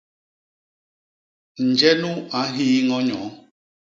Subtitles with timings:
[1.67, 3.29] Nje nu a nhii ñño nyoo?